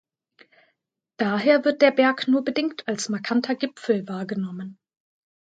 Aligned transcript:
Daher 1.17 1.63
wird 1.63 1.83
der 1.83 1.91
Berg 1.91 2.27
nur 2.27 2.43
bedingt 2.43 2.87
als 2.87 3.09
markanter 3.09 3.53
Gipfel 3.53 4.07
wahrgenommen. 4.07 4.79